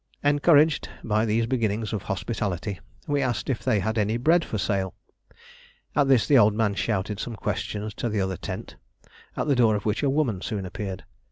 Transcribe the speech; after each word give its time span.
Encouraged 0.23 0.89
by 1.03 1.25
these 1.25 1.45
beginnings 1.45 1.93
of 1.93 2.01
hospitality, 2.01 2.79
we 3.05 3.21
asked 3.21 3.51
if 3.51 3.63
they 3.63 3.79
had 3.79 3.99
any 3.99 4.17
bread 4.17 4.43
for 4.43 4.57
sale. 4.57 4.95
At 5.95 6.07
this 6.07 6.25
the 6.27 6.39
old 6.39 6.55
man 6.55 6.73
shouted 6.73 7.19
some 7.19 7.35
questions 7.35 7.93
to 8.01 8.09
the 8.09 8.19
other 8.19 8.37
tent, 8.37 8.77
at 9.37 9.47
the 9.47 9.53
door 9.55 9.75
of 9.75 9.85
which 9.85 10.01
a 10.01 10.09
woman 10.09 10.41
soon 10.41 10.65
appeared. 10.65 11.03